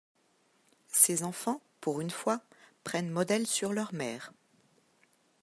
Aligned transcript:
Ses 0.87 1.21
enfants, 1.21 1.61
pour 1.79 2.01
une 2.01 2.09
fois, 2.09 2.41
prennent 2.83 3.11
modèle 3.11 3.45
sur 3.45 3.71
leur 3.71 3.93
mère. 3.93 4.33